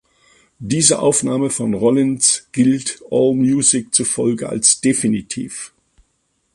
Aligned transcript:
Diese 0.57 0.97
Aufnahme 0.97 1.51
von 1.51 1.75
Rollins 1.75 2.47
gilt 2.51 3.03
Allmusic 3.11 3.93
zufolge 3.93 4.49
als 4.49 4.81
definitiv. 4.81 5.75